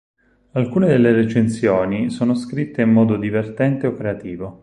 Alcune 0.53 0.87
delle 0.87 1.11
recensioni 1.13 2.09
sono 2.09 2.33
scritte 2.33 2.81
in 2.81 2.89
modo 2.91 3.17
divertente 3.17 3.85
o 3.85 3.93
creativo. 3.93 4.59